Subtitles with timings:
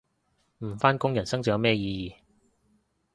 [0.63, 2.15] 唔返工人生仲有咩意義